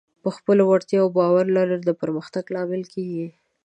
په 0.23 0.29
خپلو 0.37 0.63
وړتیاوو 0.67 1.13
باور 1.17 1.45
لرل 1.57 1.81
د 1.85 1.91
پرمختګ 2.01 2.43
لامل 2.55 2.83
کېږي. 2.93 3.27